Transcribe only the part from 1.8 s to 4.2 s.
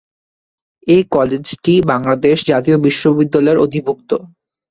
বাংলাদেশ জাতীয় বিশ্ববিদ্যালয়ের অধিভুক্ত।